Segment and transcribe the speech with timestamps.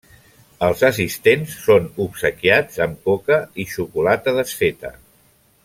[0.67, 4.95] Els assistents són obsequiats amb coca i xocolata desfeta.